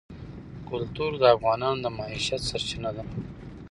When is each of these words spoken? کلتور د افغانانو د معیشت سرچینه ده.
کلتور 0.69 1.11
د 1.17 1.23
افغانانو 1.35 1.81
د 1.83 1.85
معیشت 1.97 2.41
سرچینه 2.49 2.89
ده. 2.95 3.03